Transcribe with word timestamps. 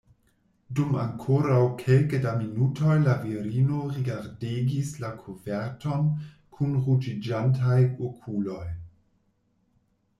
Dum 0.77 0.95
ankoraŭ 1.01 1.59
kelke 1.81 2.21
da 2.23 2.31
minutoj 2.39 2.95
la 3.03 3.13
virino 3.27 3.83
rigardegis 3.99 4.91
la 5.05 5.13
koverton 5.21 6.11
kun 6.57 6.77
ruĝiĝantaj 6.89 7.81
okuloj. 8.11 8.69